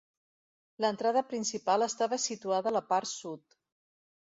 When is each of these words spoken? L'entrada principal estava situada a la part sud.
L'entrada 0.85 1.23
principal 1.33 1.87
estava 1.89 2.21
situada 2.27 2.75
a 2.75 2.77
la 2.81 2.87
part 2.93 3.15
sud. 3.15 3.61